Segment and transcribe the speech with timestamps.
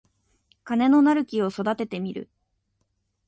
[0.63, 2.27] 金のなる木を育ててみる